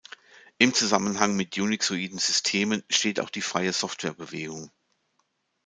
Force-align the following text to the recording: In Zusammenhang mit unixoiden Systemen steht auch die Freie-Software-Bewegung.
In 0.57 0.73
Zusammenhang 0.73 1.35
mit 1.35 1.55
unixoiden 1.59 2.17
Systemen 2.17 2.81
steht 2.89 3.19
auch 3.19 3.29
die 3.29 3.43
Freie-Software-Bewegung. 3.43 4.71